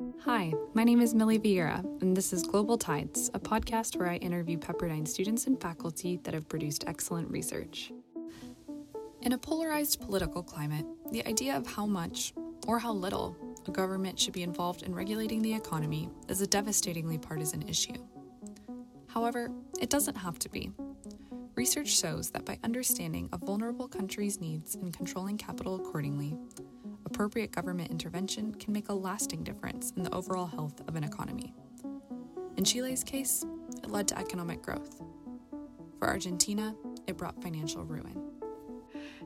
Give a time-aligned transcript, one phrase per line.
[0.00, 4.16] Hi, my name is Millie Vieira, and this is Global Tides, a podcast where I
[4.16, 7.92] interview Pepperdine students and faculty that have produced excellent research.
[9.22, 12.34] In a polarized political climate, the idea of how much,
[12.66, 13.36] or how little,
[13.66, 17.94] a government should be involved in regulating the economy is a devastatingly partisan issue.
[19.08, 19.50] However,
[19.80, 20.72] it doesn't have to be.
[21.54, 26.34] Research shows that by understanding a vulnerable country's needs and controlling capital accordingly,
[27.12, 31.52] appropriate government intervention can make a lasting difference in the overall health of an economy.
[32.56, 33.44] In Chile's case,
[33.82, 35.02] it led to economic growth.
[35.98, 36.74] For Argentina,
[37.06, 38.30] it brought financial ruin.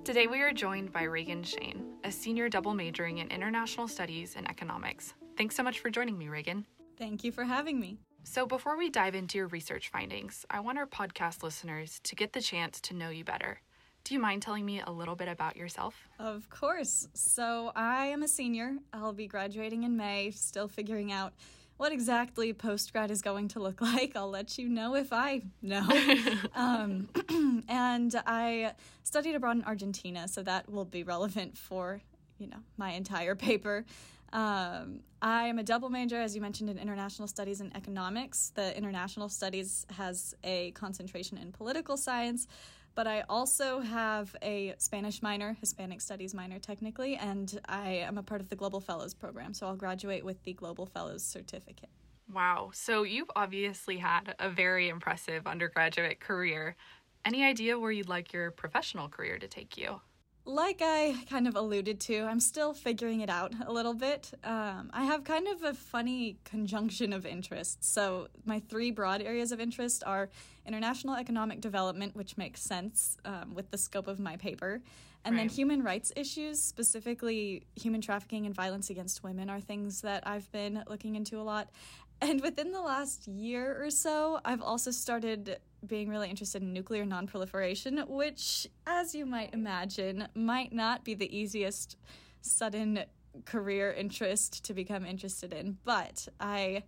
[0.03, 4.51] Today, we are joined by Reagan Shane, a senior double majoring in international studies and
[4.51, 5.15] economics.
[5.39, 6.67] Thanks so much for joining me, Reagan.
[6.99, 7.99] Thank you for having me.
[8.25, 12.33] So, before we dive into your research findings, I want our podcast listeners to get
[12.33, 13.61] the chance to know you better.
[14.07, 16.09] Do you mind telling me a little bit about yourself?
[16.21, 17.09] Of course.
[17.15, 18.77] So, I am a senior.
[18.93, 21.33] I'll be graduating in May, still figuring out
[21.77, 24.15] what exactly post grad is going to look like.
[24.15, 25.85] I'll let you know if I know.
[26.55, 27.09] um,
[27.69, 32.01] and I studied abroad in Argentina, so that will be relevant for
[32.39, 33.85] you know my entire paper.
[34.33, 38.53] Um, I am a double major, as you mentioned, in international studies and economics.
[38.55, 42.47] The international studies has a concentration in political science,
[42.97, 48.23] but I also have a Spanish minor, Hispanic studies minor, technically, and I am a
[48.23, 49.53] part of the Global Fellows program.
[49.53, 51.91] So I'll graduate with the Global Fellows certificate.
[52.33, 52.71] Wow.
[52.73, 56.75] So you've obviously had a very impressive undergraduate career.
[57.25, 60.01] Any idea where you'd like your professional career to take you?
[60.47, 64.33] Like I kind of alluded to, I'm still figuring it out a little bit.
[64.45, 67.89] Um, I have kind of a funny conjunction of interests.
[67.89, 70.31] So, my three broad areas of interest are
[70.65, 74.81] international economic development, which makes sense um, with the scope of my paper.
[75.25, 75.43] And right.
[75.43, 80.51] then human rights issues, specifically human trafficking and violence against women, are things that I've
[80.53, 81.69] been looking into a lot.
[82.21, 85.59] And within the last year or so, I've also started
[85.89, 91.37] being really interested in nuclear nonproliferation, which, as you might imagine, might not be the
[91.37, 91.97] easiest
[92.41, 93.05] sudden
[93.45, 95.79] career interest to become interested in.
[95.85, 96.85] But I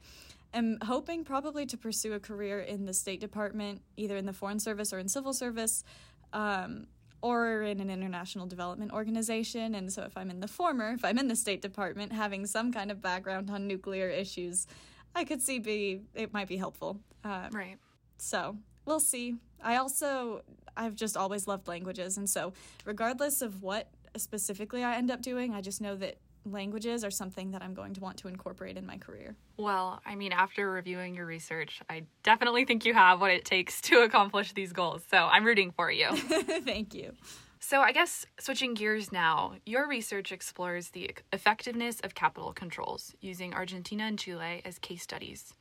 [0.54, 4.60] am hoping probably to pursue a career in the State Department, either in the Foreign
[4.60, 5.84] Service or in civil service.
[6.32, 6.86] Um,
[7.20, 9.74] or in an international development organization.
[9.74, 12.72] And so, if I'm in the former, if I'm in the State Department, having some
[12.72, 14.68] kind of background on nuclear issues,
[15.16, 17.00] I could see be it might be helpful.
[17.24, 17.76] Uh, right.
[18.18, 18.56] So
[18.88, 19.36] we'll see.
[19.62, 20.42] I also
[20.76, 22.52] I've just always loved languages, and so
[22.84, 27.50] regardless of what specifically I end up doing, I just know that languages are something
[27.50, 29.36] that I'm going to want to incorporate in my career.
[29.58, 33.80] Well, I mean, after reviewing your research, I definitely think you have what it takes
[33.82, 35.02] to accomplish these goals.
[35.10, 36.16] So I'm rooting for you.
[36.16, 37.12] Thank you.
[37.60, 43.52] So, I guess switching gears now, your research explores the effectiveness of capital controls using
[43.52, 45.52] Argentina and Chile as case studies.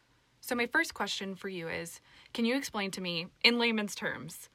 [0.48, 2.00] So, my first question for you is
[2.34, 4.48] Can you explain to me, in layman's terms,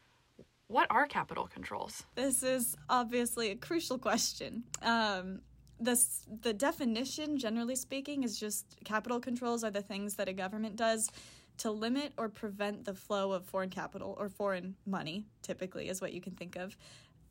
[0.69, 2.05] what are capital controls?
[2.15, 4.65] This is obviously a crucial question.
[4.81, 5.43] Um,
[5.79, 10.77] this, the definition, generally speaking, is just capital controls are the things that a government
[10.77, 11.11] does
[11.59, 16.15] to limit or prevent the flow of foreign capital or foreign money, typically, is what
[16.15, 16.75] you can think of,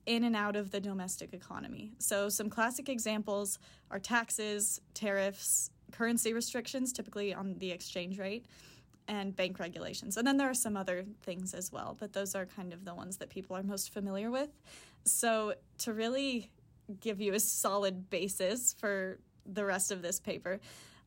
[0.06, 1.94] in and out of the domestic economy.
[1.98, 3.58] So, some classic examples
[3.90, 8.46] are taxes, tariffs, currency restrictions, typically on the exchange rate,
[9.07, 10.18] and bank regulations.
[10.18, 12.94] And then there are some other things as well, but those are kind of the
[12.94, 14.50] ones that people are most familiar with.
[15.06, 16.51] So, to really
[17.00, 20.59] give you a solid basis for the rest of this paper,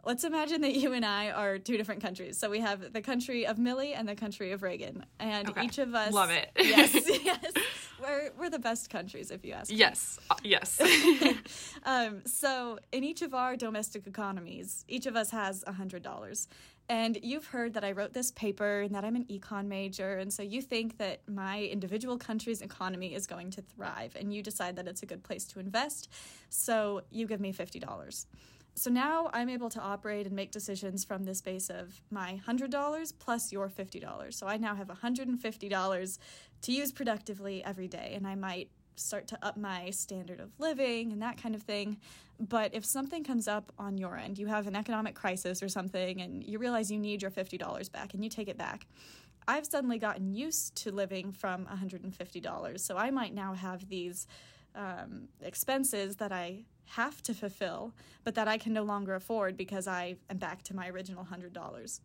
[0.04, 2.38] let's imagine that you and I are two different countries.
[2.38, 5.64] So we have the country of Millie and the country of Reagan, and okay.
[5.64, 6.50] each of us love it.
[6.58, 6.94] yes,
[7.24, 7.52] yes,
[8.00, 9.70] we're we're the best countries if you ask.
[9.72, 10.80] Yes, uh, yes.
[11.84, 16.48] um, so in each of our domestic economies, each of us has a hundred dollars.
[16.88, 20.18] And you've heard that I wrote this paper and that I'm an econ major.
[20.18, 24.42] And so you think that my individual country's economy is going to thrive, and you
[24.42, 26.10] decide that it's a good place to invest.
[26.50, 28.26] So you give me $50.
[28.76, 33.12] So now I'm able to operate and make decisions from this base of my $100
[33.20, 34.34] plus your $50.
[34.34, 36.18] So I now have $150
[36.62, 41.12] to use productively every day, and I might start to up my standard of living
[41.12, 41.98] and that kind of thing.
[42.40, 46.20] But if something comes up on your end, you have an economic crisis or something,
[46.20, 48.86] and you realize you need your $50 back and you take it back.
[49.46, 52.80] I've suddenly gotten used to living from $150.
[52.80, 54.26] So I might now have these
[54.74, 57.92] um, expenses that I have to fulfill,
[58.24, 62.00] but that I can no longer afford because I am back to my original $100.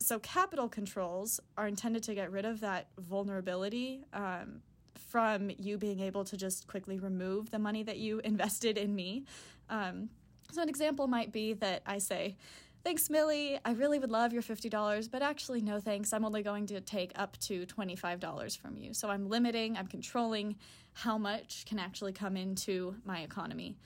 [0.00, 4.60] So, capital controls are intended to get rid of that vulnerability um,
[5.08, 9.24] from you being able to just quickly remove the money that you invested in me.
[9.70, 10.10] Um,
[10.52, 12.36] So, an example might be that I say,
[12.82, 13.58] Thanks, Millie.
[13.64, 16.12] I really would love your $50, but actually, no thanks.
[16.12, 18.92] I'm only going to take up to $25 from you.
[18.92, 20.56] So, I'm limiting, I'm controlling
[20.94, 23.76] how much can actually come into my economy.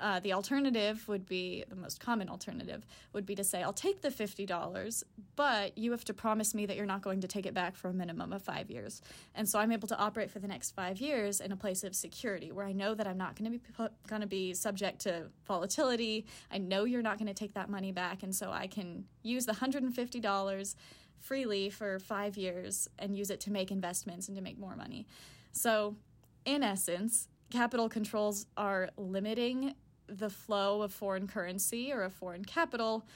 [0.00, 4.00] Uh, the alternative would be the most common alternative would be to say, I'll take
[4.00, 5.02] the $50,
[5.34, 7.88] but you have to promise me that you're not going to take it back for
[7.88, 9.02] a minimum of five years.
[9.34, 11.96] And so I'm able to operate for the next five years in a place of
[11.96, 15.30] security where I know that I'm not going to be going to be subject to
[15.46, 16.26] volatility.
[16.50, 19.46] I know you're not going to take that money back, and so I can use
[19.46, 20.74] the $150
[21.18, 25.06] freely for five years and use it to make investments and to make more money.
[25.52, 25.96] So,
[26.48, 29.74] in essence, capital controls are limiting
[30.06, 33.06] the flow of foreign currency or of foreign capital.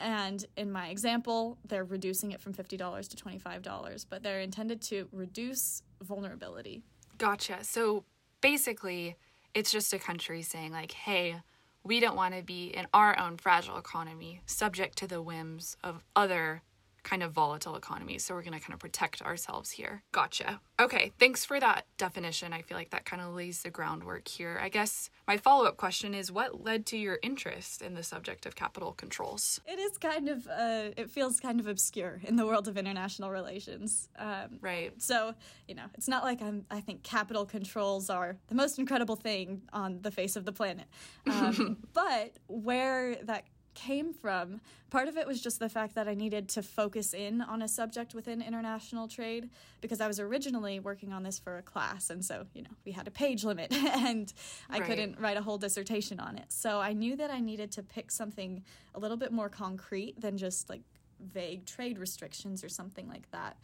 [0.00, 5.06] And in my example, they're reducing it from $50 to $25, but they're intended to
[5.12, 6.80] reduce vulnerability.
[7.18, 7.62] Gotcha.
[7.62, 8.04] So
[8.40, 9.16] basically,
[9.52, 11.36] it's just a country saying, like, hey,
[11.84, 16.02] we don't want to be in our own fragile economy subject to the whims of
[16.16, 16.62] other
[17.08, 18.18] kind of volatile economy.
[18.18, 20.02] So we're going to kind of protect ourselves here.
[20.12, 20.60] Gotcha.
[20.78, 22.52] Okay, thanks for that definition.
[22.52, 24.60] I feel like that kind of lays the groundwork here.
[24.62, 28.44] I guess my follow up question is what led to your interest in the subject
[28.44, 29.60] of capital controls?
[29.66, 33.30] It is kind of, uh, it feels kind of obscure in the world of international
[33.30, 34.08] relations.
[34.18, 34.92] Um, right.
[35.00, 35.34] So,
[35.66, 39.62] you know, it's not like I'm, I think capital controls are the most incredible thing
[39.72, 40.86] on the face of the planet.
[41.28, 43.44] Um, but where that
[43.78, 44.60] came from.
[44.90, 47.68] Part of it was just the fact that I needed to focus in on a
[47.68, 52.10] subject within international trade because I was originally working on this for a class.
[52.10, 54.32] And so, you know, we had a page limit and
[54.68, 54.88] I right.
[54.88, 56.46] couldn't write a whole dissertation on it.
[56.48, 58.64] So I knew that I needed to pick something
[58.94, 60.82] a little bit more concrete than just like
[61.20, 63.56] vague trade restrictions or something like that.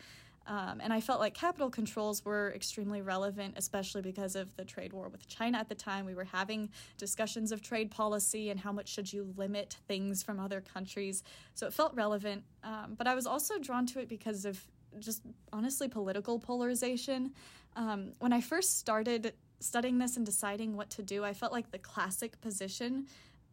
[0.46, 4.92] Um, and I felt like capital controls were extremely relevant, especially because of the trade
[4.92, 6.04] war with China at the time.
[6.04, 6.68] We were having
[6.98, 11.22] discussions of trade policy and how much should you limit things from other countries.
[11.54, 12.44] So it felt relevant.
[12.62, 14.62] Um, but I was also drawn to it because of
[14.98, 17.32] just honestly political polarization.
[17.76, 21.70] Um, when I first started studying this and deciding what to do, I felt like
[21.70, 23.06] the classic position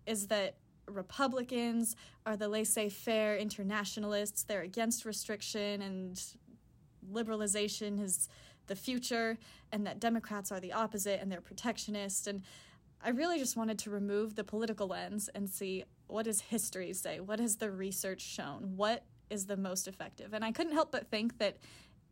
[0.05, 0.55] is that
[0.87, 1.95] Republicans
[2.25, 4.43] are the laissez faire internationalists.
[4.43, 6.21] They're against restriction and
[7.09, 8.27] liberalization is
[8.67, 9.37] the future
[9.71, 12.27] and that Democrats are the opposite and they're protectionist.
[12.27, 12.43] And
[13.03, 17.19] I really just wanted to remove the political lens and see what does history say?
[17.19, 18.73] What has the research shown?
[18.75, 20.33] What is the most effective?
[20.33, 21.57] And I couldn't help but think that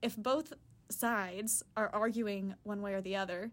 [0.02, 0.54] if both
[0.90, 3.52] sides are arguing one way or the other,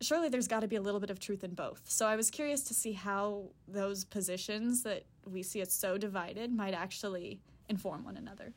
[0.00, 1.82] surely there's got to be a little bit of truth in both.
[1.88, 6.52] So I was curious to see how those positions that we see as so divided
[6.52, 8.52] might actually inform one another.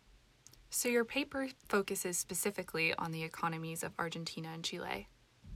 [0.69, 5.07] So, your paper focuses specifically on the economies of Argentina and Chile.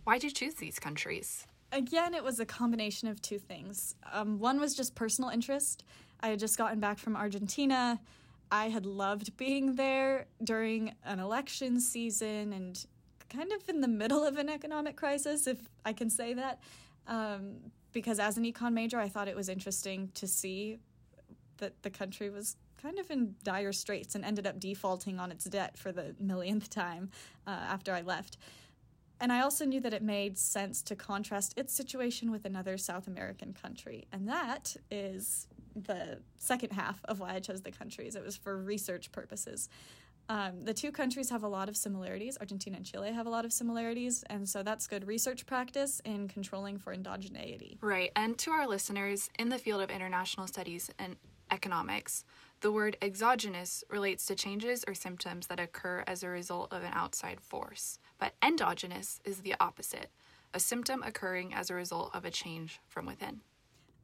[0.04, 1.46] Why did you choose these countries?
[1.72, 3.96] Again, it was a combination of two things.
[4.12, 5.84] Um, one was just personal interest.
[6.22, 8.00] I had just gotten back from Argentina.
[8.52, 12.84] I had loved being there during an election season and
[13.30, 16.60] kind of in the middle of an economic crisis, if I can say that.
[17.08, 20.80] Um, because as an econ major, I thought it was interesting to see
[21.58, 25.46] that the country was kind of in dire straits and ended up defaulting on its
[25.46, 27.10] debt for the millionth time
[27.46, 28.38] uh, after I left.
[29.20, 33.08] And I also knew that it made sense to contrast its situation with another South
[33.08, 34.08] American country.
[34.12, 38.16] And that is the second half of why I chose the countries.
[38.16, 39.70] It was for research purposes.
[40.28, 42.38] Um, the two countries have a lot of similarities.
[42.40, 46.28] Argentina and Chile have a lot of similarities, and so that's good research practice in
[46.28, 47.78] controlling for endogeneity.
[47.82, 48.12] Right.
[48.16, 51.16] And to our listeners in the field of international studies and
[51.52, 52.24] economics,
[52.62, 56.92] the word exogenous relates to changes or symptoms that occur as a result of an
[56.94, 60.12] outside force, but endogenous is the opposite,
[60.54, 63.42] a symptom occurring as a result of a change from within.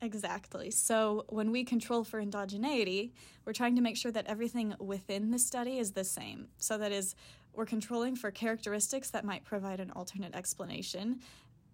[0.02, 0.72] Exactly.
[0.72, 3.12] So when we control for endogeneity,
[3.46, 6.48] we're trying to make sure that everything within the study is the same.
[6.58, 7.16] So that is,
[7.54, 11.20] we're controlling for characteristics that might provide an alternate explanation,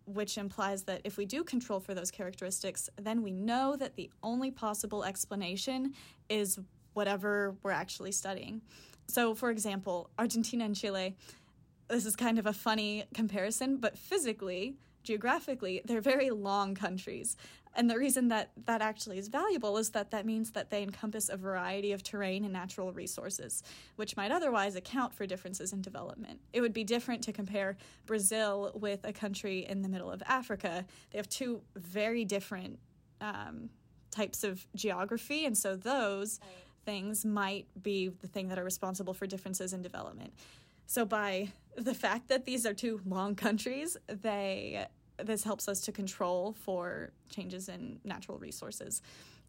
[0.06, 4.10] which implies that if we do control for those characteristics, then we know that the
[4.22, 5.94] only possible explanation
[6.30, 6.60] is
[6.94, 8.62] whatever we're actually studying.
[9.08, 11.16] So, for example, Argentina and Chile,
[11.90, 17.38] this is kind of a funny comparison, but physically, geographically, they're very long countries.
[17.76, 21.30] And the reason that that actually is valuable is that that means that they encompass
[21.30, 23.64] a variety of terrain and natural resources,
[23.96, 26.40] which might otherwise account for differences in development.
[26.52, 30.86] It would be different to compare Brazil with a country in the middle of Africa.
[31.12, 32.78] They have two very different
[33.22, 33.70] um,
[34.12, 36.40] types of geography, and so those
[36.86, 40.34] things might be the thing that are responsible for differences in development.
[40.86, 44.86] So, by the fact that these are two long countries, they
[45.18, 49.02] this helps us to control for changes in natural resources.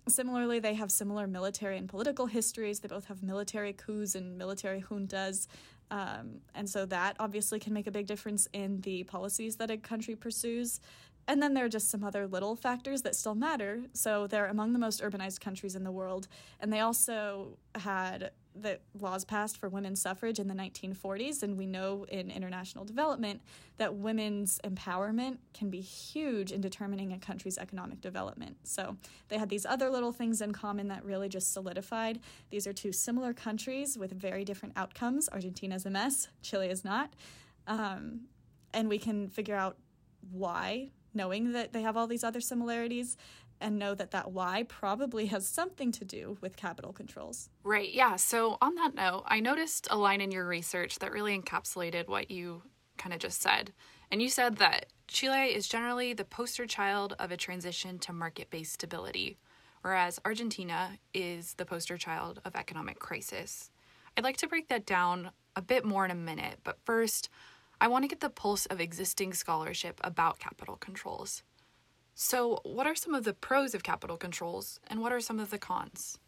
[0.07, 2.81] Similarly, they have similar military and political histories.
[2.81, 5.47] They both have military coups and military juntas.
[5.91, 9.79] Um, and so that obviously can make a big difference in the policies that a
[9.79, 10.81] country pursues.
[11.27, 13.85] And then there are just some other little factors that still matter.
[13.95, 16.29] So they're among the most urbanized countries in the world.
[16.61, 21.43] And they also had the laws passed for women's suffrage in the 1940s.
[21.43, 23.43] And we know in international development
[23.79, 28.57] that women's empowerment can be huge in determining a country's economic development.
[28.63, 28.97] So
[29.29, 32.21] they had these other little things in common that really just solidified.
[32.51, 35.29] These are two similar countries with very different outcomes.
[35.29, 37.13] Argentina's a mess, Chile is not.
[37.67, 38.23] Um,
[38.73, 39.77] and we can figure out
[40.31, 43.17] why knowing that they have all these other similarities
[43.61, 47.49] and know that that why probably has something to do with capital controls.
[47.63, 48.17] Right, yeah.
[48.17, 52.31] So, on that note, I noticed a line in your research that really encapsulated what
[52.31, 52.63] you
[52.97, 53.73] kind of just said.
[54.11, 58.51] And you said that Chile is generally the poster child of a transition to market
[58.51, 59.39] based stability,
[59.83, 63.71] whereas Argentina is the poster child of economic crisis.
[64.17, 67.29] I'd like to break that down a bit more in a minute, but first,
[67.81, 71.43] I want to get the pulse of existing scholarship about capital controls.
[72.17, 75.51] So, what are some of the pros of capital controls and what are some of
[75.51, 76.19] the cons?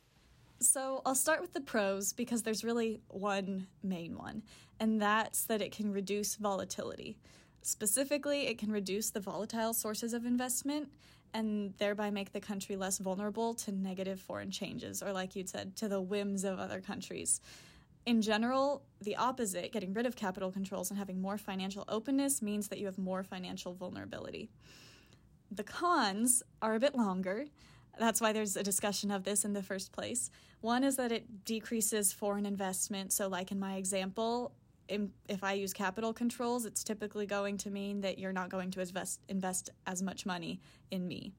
[0.59, 4.43] So, I'll start with the pros because there's really one main one,
[4.81, 7.19] and that's that it can reduce volatility.
[7.63, 10.89] Specifically, it can reduce the volatile sources of investment
[11.33, 15.77] and thereby make the country less vulnerable to negative foreign changes, or like you'd said,
[15.77, 17.41] to the whims of other countries
[18.07, 22.69] in general, the opposite, getting rid of capital controls and having more financial openness, means
[22.69, 24.49] that you have more financial vulnerability.
[25.51, 27.47] The cons are a bit longer.
[27.99, 30.31] That's why there's a discussion of this in the first place.
[30.61, 33.13] One is that it decreases foreign investment.
[33.13, 34.53] So, like in my example,
[34.89, 38.81] if I use capital controls, it's typically going to mean that you're not going to
[38.81, 40.61] invest, invest as much money
[40.91, 41.33] in me.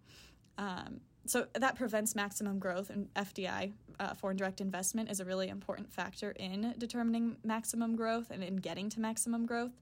[0.57, 5.49] Um, so that prevents maximum growth and FDI, uh, foreign direct investment, is a really
[5.49, 9.73] important factor in determining maximum growth and in getting to maximum growth.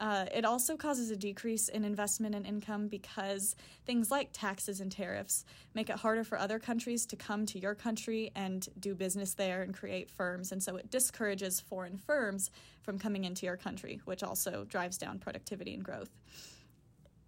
[0.00, 3.54] Uh, it also causes a decrease in investment and income because
[3.84, 7.74] things like taxes and tariffs make it harder for other countries to come to your
[7.74, 10.52] country and do business there and create firms.
[10.52, 12.50] And so it discourages foreign firms
[12.82, 16.10] from coming into your country, which also drives down productivity and growth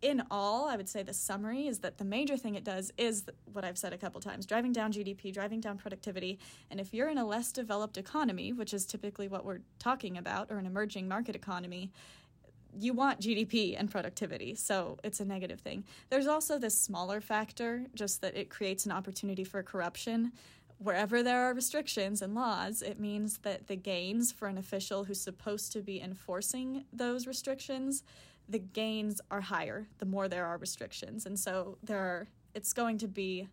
[0.03, 3.25] in all, I would say the summary is that the major thing it does is
[3.53, 6.41] what I've said a couple times driving down GDP, driving down productivity.
[6.71, 10.51] And if you're in a less developed economy, which is typically what we're talking about,
[10.51, 11.93] or an emerging market economy,
[12.79, 15.85] you want GDP and productivity, so it's a negative thing.
[16.11, 20.33] There's also this smaller factor, just that it creates an opportunity for corruption.
[20.79, 25.21] Wherever there are restrictions and laws, it means that the gains for an official who's
[25.21, 28.03] supposed to be enforcing those restrictions
[28.49, 31.27] the gains are higher the more there are restrictions.
[31.27, 33.49] And so there are, it's going to be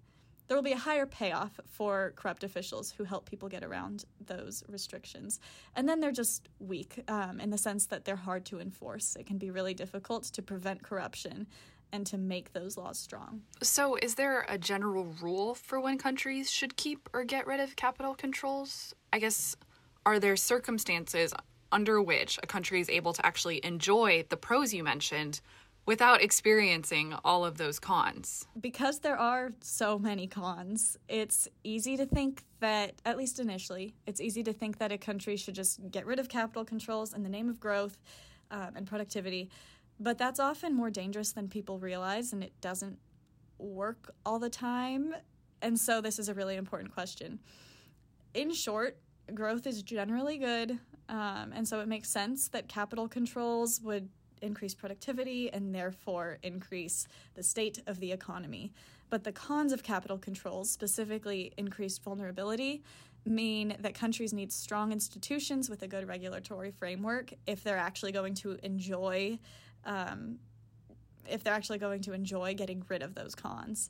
[0.49, 4.63] there will be a higher payoff for corrupt officials who help people get around those
[4.67, 5.39] restrictions.
[5.75, 9.15] And then they're just weak um, in the sense that they're hard to enforce.
[9.15, 11.45] It can be really difficult to prevent corruption
[11.91, 13.41] and to make those laws strong.
[13.61, 17.75] So, is there a general rule for when countries should keep or get rid of
[17.75, 18.93] capital controls?
[19.13, 19.55] I guess,
[20.05, 21.33] are there circumstances
[21.71, 25.41] under which a country is able to actually enjoy the pros you mentioned
[25.89, 28.45] without experiencing all of those cons.
[28.61, 34.21] Because there are so many cons, it's easy to think that, at least initially, it's
[34.21, 37.29] easy to think that a country should just get rid of capital controls in the
[37.29, 37.97] name of growth
[38.51, 39.49] um, and productivity.
[39.99, 42.99] But that's often more dangerous than people realize, and it doesn't
[43.57, 45.15] work all the time.
[45.63, 47.39] And so, this is a really important question.
[48.35, 48.99] In short,
[49.33, 50.77] growth is generally good,
[51.09, 54.07] um, and so it makes sense that capital controls would
[54.41, 58.71] increase productivity and therefore increase the state of the economy.
[59.09, 62.83] But the cons of capital controls, specifically increased vulnerability,
[63.25, 68.33] mean that countries need strong institutions with a good regulatory framework if they're actually going
[68.33, 69.37] to enjoy
[69.85, 70.39] um,
[71.27, 73.89] if they're actually going to enjoy getting rid of those cons.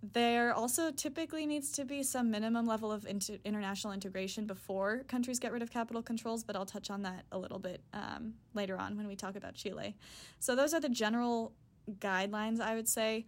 [0.00, 5.40] There also typically needs to be some minimum level of inter- international integration before countries
[5.40, 8.78] get rid of capital controls, but I'll touch on that a little bit um, later
[8.78, 9.96] on when we talk about Chile.
[10.38, 11.52] So, those are the general
[11.98, 13.26] guidelines, I would say.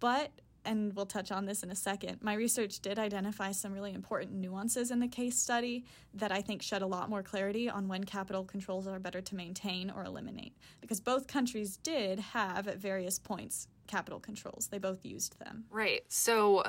[0.00, 0.30] But,
[0.64, 4.32] and we'll touch on this in a second, my research did identify some really important
[4.32, 8.04] nuances in the case study that I think shed a lot more clarity on when
[8.04, 10.56] capital controls are better to maintain or eliminate.
[10.80, 14.68] Because both countries did have, at various points, capital controls.
[14.70, 15.64] They both used them.
[15.70, 16.02] Right.
[16.08, 16.64] So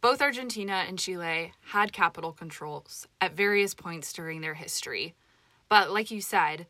[0.00, 5.14] both Argentina and Chile had capital controls at various points during their history.
[5.68, 6.66] But like you said,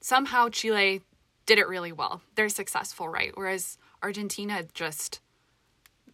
[0.00, 1.02] somehow Chile
[1.46, 2.22] did it really well.
[2.34, 3.32] They're successful, right?
[3.34, 5.20] Whereas Argentina just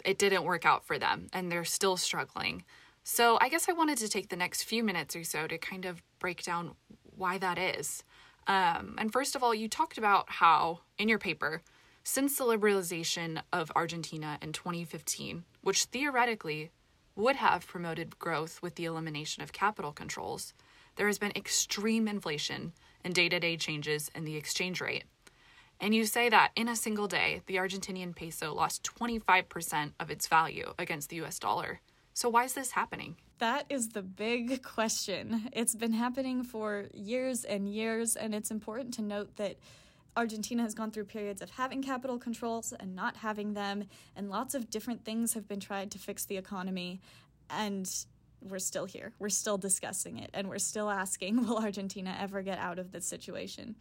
[0.04, 2.64] it didn't work out for them and they're still struggling.
[3.02, 5.86] So, I guess I wanted to take the next few minutes or so to kind
[5.86, 6.72] of break down
[7.16, 8.04] why that is.
[8.46, 11.62] Um, and first of all, you talked about how in your paper,
[12.10, 16.70] since the liberalization of Argentina in 2015, which theoretically
[17.14, 20.54] would have promoted growth with the elimination of capital controls,
[20.96, 22.72] there has been extreme inflation
[23.04, 25.04] and day to day changes in the exchange rate.
[25.80, 30.28] And you say that in a single day, the Argentinian peso lost 25% of its
[30.28, 31.82] value against the US dollar.
[32.14, 33.16] So, why is this happening?
[33.36, 35.50] That is the big question.
[35.52, 39.58] It's been happening for years and years, and it's important to note that
[40.16, 43.84] Argentina has gone through periods of having capital controls and not having them,
[44.16, 47.00] and lots of different things have been tried to fix the economy.
[47.50, 47.88] And
[48.40, 49.12] we're still here.
[49.18, 53.06] We're still discussing it, and we're still asking will Argentina ever get out of this
[53.06, 53.76] situation?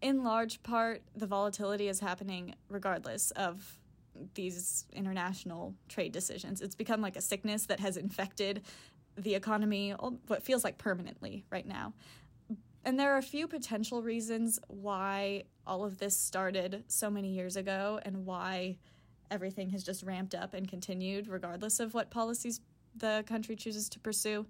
[0.00, 3.78] In large part, the volatility is happening regardless of
[4.34, 6.60] these international trade decisions.
[6.60, 8.62] It's become like a sickness that has infected
[9.16, 9.90] the economy,
[10.26, 11.94] what feels like permanently right now.
[12.84, 17.56] And there are a few potential reasons why all of this started so many years
[17.56, 18.76] ago and why
[19.30, 22.60] everything has just ramped up and continued regardless of what policies
[22.96, 24.46] the country chooses to pursue.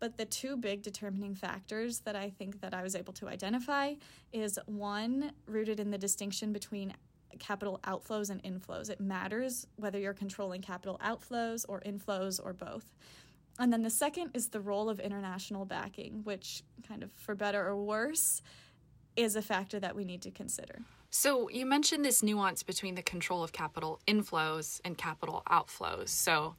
[0.00, 3.94] But the two big determining factors that I think that I was able to identify
[4.32, 6.94] is one rooted in the distinction between
[7.38, 8.90] capital outflows and inflows.
[8.90, 12.92] It matters whether you're controlling capital outflows or inflows or both.
[13.58, 17.64] And then the second is the role of international backing, which, kind of for better
[17.64, 18.42] or worse,
[19.16, 20.82] is a factor that we need to consider.
[21.10, 26.08] So, you mentioned this nuance between the control of capital inflows and capital outflows.
[26.08, 26.56] So,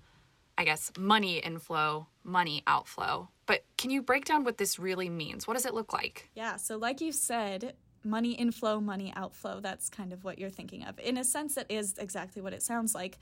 [0.58, 3.28] I guess money inflow, money outflow.
[3.46, 5.48] But can you break down what this really means?
[5.48, 6.30] What does it look like?
[6.34, 7.74] Yeah, so like you said,
[8.06, 10.98] money inflow, money outflow, that's kind of what you're thinking of.
[11.00, 13.18] In a sense, that is exactly what it sounds like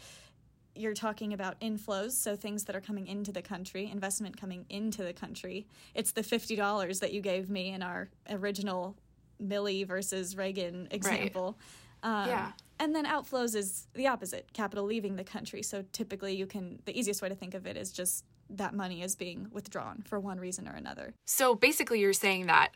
[0.75, 5.03] you're talking about inflows, so things that are coming into the country, investment coming into
[5.03, 5.67] the country.
[5.93, 8.97] It's the $50 that you gave me in our original
[9.39, 11.57] Millie versus Reagan example.
[12.03, 12.23] Right.
[12.23, 12.51] Um, yeah.
[12.79, 15.61] And then outflows is the opposite, capital leaving the country.
[15.61, 19.01] So typically, you can, the easiest way to think of it is just that money
[19.01, 21.13] is being withdrawn for one reason or another.
[21.25, 22.69] So basically, you're saying that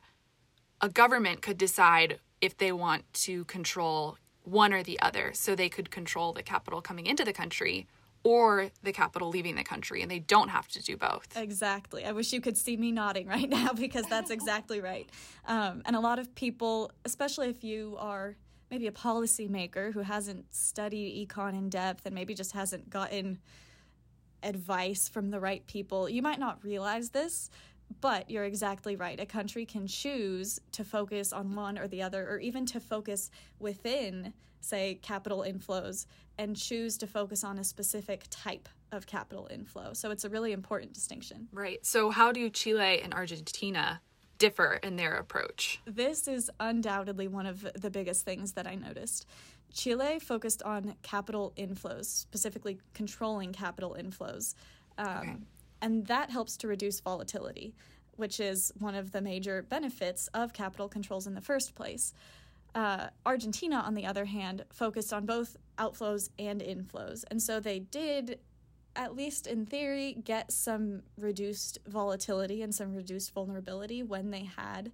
[0.82, 4.17] a government could decide if they want to control
[4.48, 5.32] one or the other.
[5.34, 7.88] So they could control the capital coming into the country
[8.24, 11.28] or the capital leaving the country, and they don't have to do both.
[11.38, 12.04] Exactly.
[12.04, 15.10] I wish you could see me nodding right now because that's exactly right.
[15.46, 18.36] Um, and a lot of people, especially if you are
[18.70, 23.40] maybe a policymaker who hasn't studied econ in depth and maybe just hasn't gotten
[24.44, 27.50] advice from the right people, you might not realize this,
[28.02, 29.19] but you're exactly right.
[29.19, 33.32] A country can choose to focus on one or the other, or even to focus
[33.60, 36.06] within, say, capital inflows
[36.38, 39.93] and choose to focus on a specific type of capital inflow.
[39.93, 41.47] So it's a really important distinction.
[41.52, 41.86] Right.
[41.86, 44.02] So, how do Chile and Argentina
[44.38, 45.82] differ in their approach?
[45.86, 49.26] This is undoubtedly one of the biggest things that I noticed.
[49.73, 54.56] Chile focused on capital inflows, specifically controlling capital inflows.
[54.97, 55.36] Um, okay
[55.82, 57.74] and that helps to reduce volatility,
[58.16, 62.13] which is one of the major benefits of capital controls in the first place.
[62.76, 67.24] Uh, Argentina, on the other hand, focused on both outflows and inflows.
[67.32, 68.40] And so they did,
[68.96, 74.92] at least in theory, get some reduced volatility and some reduced vulnerability when they had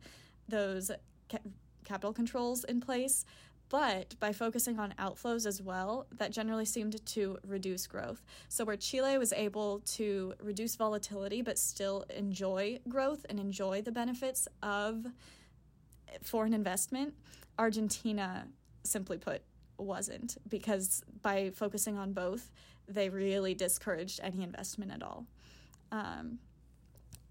[0.47, 0.91] those
[1.29, 1.39] ca-
[1.83, 3.25] capital controls in place.
[3.73, 8.23] But by focusing on outflows as well, that generally seemed to reduce growth.
[8.47, 13.91] So, where Chile was able to reduce volatility but still enjoy growth and enjoy the
[13.91, 15.07] benefits of
[16.21, 17.15] foreign investment,
[17.57, 18.45] Argentina,
[18.83, 19.41] simply put,
[19.79, 22.51] wasn't because by focusing on both,
[22.87, 25.25] they really discouraged any investment at all.
[25.91, 26.37] Um,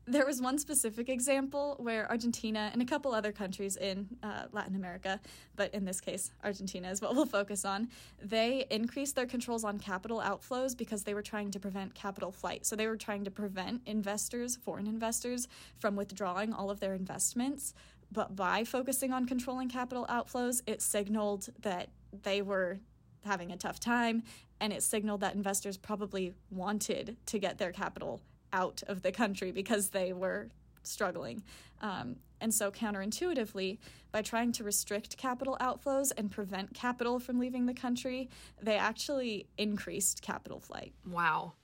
[0.07, 4.75] there was one specific example where Argentina and a couple other countries in uh, Latin
[4.75, 5.21] America,
[5.55, 7.89] but in this case, Argentina is what we'll focus on,
[8.21, 12.67] they increased their controls on capital outflows because they were trying to prevent capital flight.
[12.67, 15.47] So they were trying to prevent investors, foreign investors,
[15.79, 17.73] from withdrawing all of their investments.
[18.11, 21.91] But by focusing on controlling capital outflows, it signaled that
[22.23, 22.81] they were
[23.25, 24.25] having a tough time
[24.61, 28.21] and it signaled that investors probably wanted to get their capital
[28.53, 30.49] out of the country because they were
[30.83, 31.43] struggling.
[31.81, 33.79] Um, and so, counterintuitively,
[34.11, 38.29] by trying to restrict capital outflows and prevent capital from leaving the country,
[38.61, 40.93] they actually increased capital flight.
[41.09, 41.55] Wow.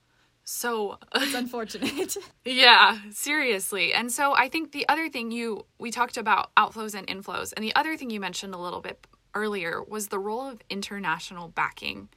[0.44, 2.16] So it's unfortunate.
[2.44, 3.92] yeah, seriously.
[3.92, 7.62] And so I think the other thing you we talked about outflows and inflows, and
[7.62, 12.08] the other thing you mentioned a little bit earlier was the role of international backing.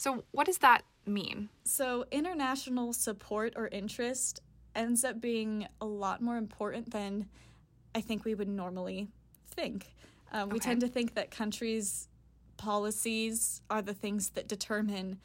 [0.00, 1.50] So, what does that mean?
[1.64, 4.40] So, international support or interest
[4.74, 7.28] ends up being a lot more important than
[7.94, 9.08] I think we would normally
[9.50, 9.92] think.
[10.32, 10.52] Um, okay.
[10.54, 12.08] We tend to think that countries'
[12.56, 15.18] policies are the things that determine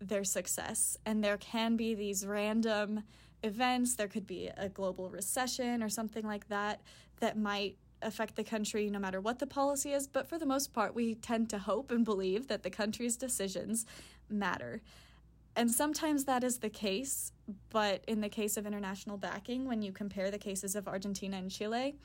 [0.00, 3.04] their success, and there can be these random
[3.44, 3.94] events.
[3.94, 6.80] There could be a global recession or something like that
[7.20, 10.06] that might affect the country no matter what the policy is.
[10.06, 13.86] But for the most part, we tend to hope and believe that the country's decisions
[14.28, 14.80] matter.
[15.54, 17.32] And sometimes that is the case,
[17.70, 21.50] but in the case of international backing, when you compare the cases of Argentina and
[21.50, 21.96] Chile,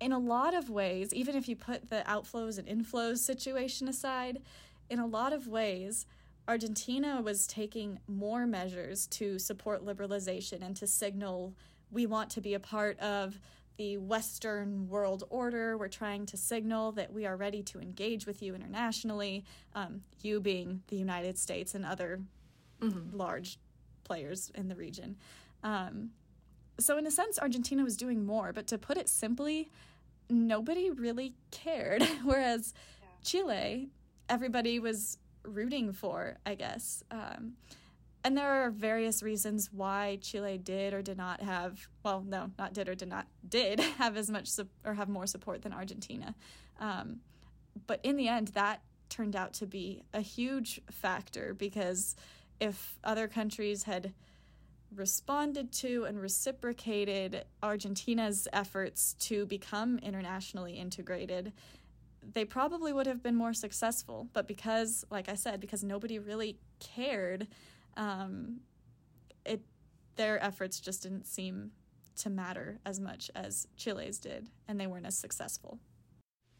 [0.00, 4.40] in a lot of ways, even if you put the outflows and inflows situation aside,
[4.88, 6.06] in a lot of ways,
[6.46, 11.54] Argentina was taking more measures to support liberalization and to signal
[11.90, 13.38] we want to be a part of
[13.76, 15.76] the Western world order.
[15.76, 20.40] We're trying to signal that we are ready to engage with you internationally, um, you
[20.40, 22.20] being the United States and other
[22.80, 23.16] mm-hmm.
[23.16, 23.58] large
[24.04, 25.16] players in the region.
[25.62, 26.10] Um,
[26.78, 29.70] so, in a sense, Argentina was doing more, but to put it simply,
[30.28, 32.02] nobody really cared.
[32.24, 33.08] Whereas yeah.
[33.22, 33.88] Chile,
[34.28, 37.02] everybody was rooting for, I guess.
[37.10, 37.54] Um,
[38.24, 42.72] and there are various reasons why Chile did or did not have, well, no, not
[42.72, 46.34] did or did not, did have as much su- or have more support than Argentina.
[46.80, 47.20] Um,
[47.86, 52.16] but in the end, that turned out to be a huge factor because
[52.60, 54.14] if other countries had
[54.94, 61.52] responded to and reciprocated Argentina's efforts to become internationally integrated,
[62.32, 64.28] they probably would have been more successful.
[64.32, 67.48] But because, like I said, because nobody really cared,
[67.96, 68.60] um,
[69.44, 69.62] it
[70.16, 71.72] their efforts just didn't seem
[72.16, 75.78] to matter as much as Chile's did, and they weren't as successful.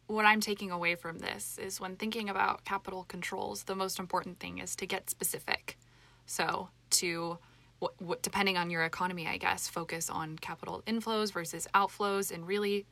[0.07, 4.39] What I'm taking away from this is when thinking about capital controls, the most important
[4.39, 5.77] thing is to get specific.
[6.25, 7.39] So, to
[7.79, 12.85] what, depending on your economy, I guess, focus on capital inflows versus outflows and really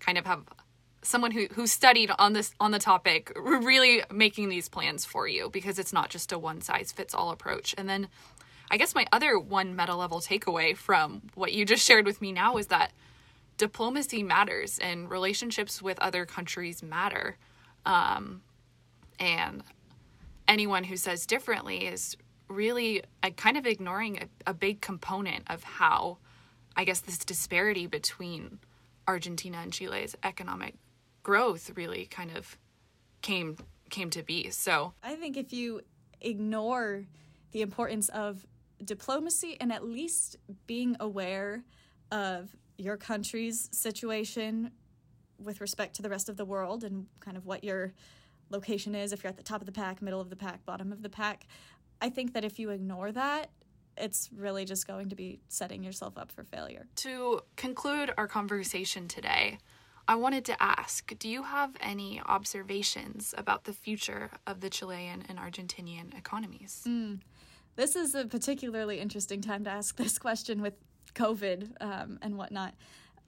[0.00, 0.44] kind of have
[1.02, 5.48] someone who who studied on this on the topic really making these plans for you
[5.50, 7.74] because it's not just a one size fits all approach.
[7.78, 8.08] And then
[8.70, 12.32] I guess my other one meta level takeaway from what you just shared with me
[12.32, 12.92] now is that
[13.56, 17.36] diplomacy matters and relationships with other countries matter.
[17.84, 18.42] Um,
[19.18, 19.62] and
[20.46, 22.16] anyone who says differently is
[22.48, 23.02] really
[23.36, 26.18] kind of ignoring a, a big component of how,
[26.76, 28.60] I guess, this disparity between
[29.06, 30.74] Argentina and Chile's economic
[31.28, 32.56] growth really kind of
[33.20, 33.54] came
[33.90, 34.48] came to be.
[34.48, 35.82] So I think if you
[36.22, 37.04] ignore
[37.52, 38.46] the importance of
[38.82, 40.36] diplomacy and at least
[40.66, 41.64] being aware
[42.10, 44.70] of your country's situation
[45.38, 47.92] with respect to the rest of the world and kind of what your
[48.48, 50.92] location is if you're at the top of the pack, middle of the pack, bottom
[50.92, 51.46] of the pack.
[52.00, 53.50] I think that if you ignore that,
[53.98, 56.86] it's really just going to be setting yourself up for failure.
[56.96, 59.58] To conclude our conversation today,
[60.08, 65.22] I wanted to ask do you have any observations about the future of the Chilean
[65.28, 66.82] and Argentinian economies?
[66.88, 67.20] Mm.
[67.76, 70.74] This is a particularly interesting time to ask this question with
[71.14, 72.74] COVID um, and whatnot.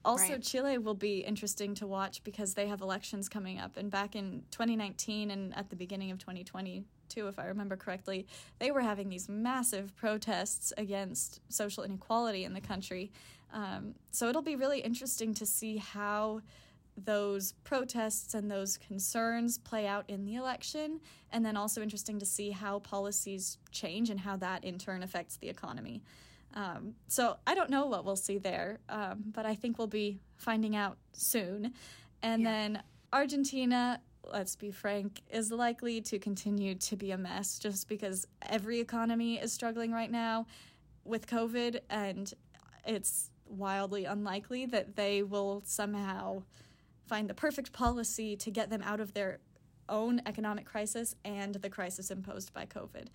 [0.02, 0.42] Also, right.
[0.42, 3.76] Chile will be interesting to watch because they have elections coming up.
[3.76, 8.26] And back in 2019 and at the beginning of 2020, too, if I remember correctly,
[8.58, 13.12] they were having these massive protests against social inequality in the country.
[13.52, 16.40] Um, so it'll be really interesting to see how
[16.96, 21.00] those protests and those concerns play out in the election,
[21.30, 25.36] and then also interesting to see how policies change and how that in turn affects
[25.36, 26.02] the economy.
[26.54, 30.20] Um, so I don't know what we'll see there, um, but I think we'll be
[30.36, 31.72] finding out soon.
[32.22, 32.50] And yeah.
[32.50, 34.00] then Argentina,
[34.32, 39.38] let's be frank, is likely to continue to be a mess just because every economy
[39.38, 40.46] is struggling right now
[41.04, 42.32] with COVID, and
[42.84, 46.42] it's wildly unlikely that they will somehow
[47.10, 49.40] find the perfect policy to get them out of their
[49.88, 53.06] own economic crisis and the crisis imposed by COVID.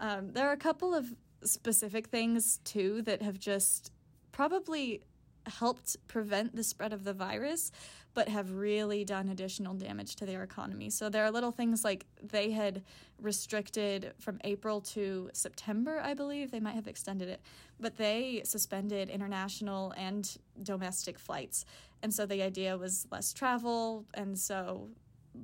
[0.00, 1.04] Um, there are a couple of
[1.44, 3.92] specific things, too, that have just
[4.32, 5.02] probably
[5.46, 7.70] helped prevent the spread of the virus,
[8.14, 10.88] but have really done additional damage to their economy.
[10.90, 12.82] So there are little things like they had
[13.20, 16.50] restricted from April to September, I believe.
[16.50, 17.40] They might have extended it,
[17.78, 20.24] but they suspended international and
[20.62, 21.64] domestic flights.
[22.04, 24.90] And so the idea was less travel and so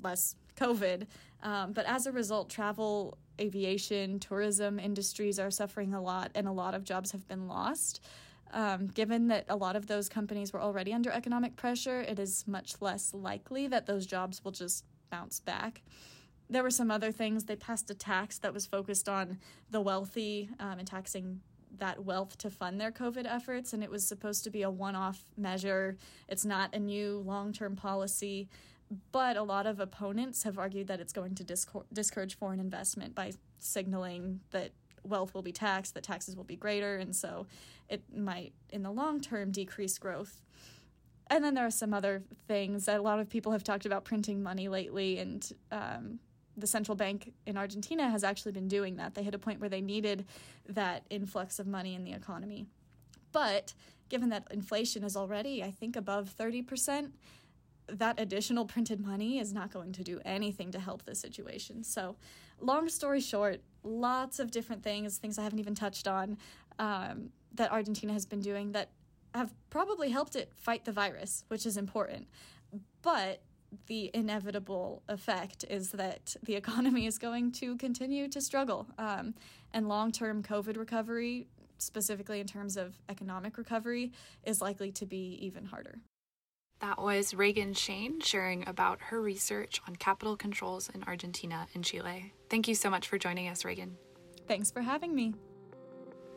[0.03, 1.07] less COVID.
[1.43, 6.53] Um, but as a result, travel, aviation, tourism industries are suffering a lot, and a
[6.53, 8.05] lot of jobs have been lost.
[8.53, 12.45] Um, given that a lot of those companies were already under economic pressure, it is
[12.47, 15.81] much less likely that those jobs will just bounce back.
[16.51, 17.45] There were some other things.
[17.45, 19.39] They passed a tax that was focused on
[19.71, 21.41] the wealthy um, and taxing
[21.79, 24.97] that wealth to fund their COVID efforts, and it was supposed to be a one
[24.97, 25.97] off measure.
[26.29, 28.49] It's not a new long term policy,
[29.13, 31.45] but a lot of opponents have argued that it's going to
[31.93, 34.73] discourage foreign investment by signaling that
[35.05, 37.47] wealth will be taxed, that taxes will be greater, and so
[37.89, 40.43] it might, in the long term, decrease growth.
[41.29, 42.87] And then there are some other things.
[42.87, 46.19] that A lot of people have talked about printing money lately, and um,
[46.61, 49.15] the central bank in Argentina has actually been doing that.
[49.15, 50.27] They hit a point where they needed
[50.69, 52.67] that influx of money in the economy.
[53.33, 53.75] But
[54.09, 57.13] given that inflation is already, I think, above 30%,
[57.89, 61.83] that additional printed money is not going to do anything to help the situation.
[61.83, 62.17] So,
[62.61, 66.39] long story short, lots of different things, things I haven't even touched on,
[66.79, 68.91] um, that Argentina has been doing that
[69.35, 72.29] have probably helped it fight the virus, which is important.
[73.03, 73.43] But
[73.87, 78.87] the inevitable effect is that the economy is going to continue to struggle.
[78.99, 79.35] Um,
[79.73, 81.47] and long term COVID recovery,
[81.79, 84.13] specifically in terms of economic recovery,
[84.45, 85.99] is likely to be even harder.
[86.81, 92.33] That was Reagan Shane sharing about her research on capital controls in Argentina and Chile.
[92.49, 93.97] Thank you so much for joining us, Reagan.
[94.49, 95.35] Thanks for having me.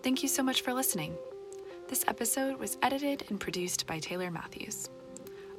[0.03, 1.15] Thank you so much for listening.
[1.87, 4.89] This episode was edited and produced by Taylor Matthews.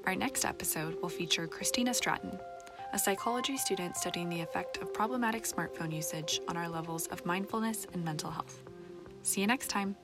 [0.07, 2.39] Our next episode will feature Christina Stratton,
[2.93, 7.87] a psychology student studying the effect of problematic smartphone usage on our levels of mindfulness
[7.95, 8.63] and mental health.
[9.23, 9.97] See you next time.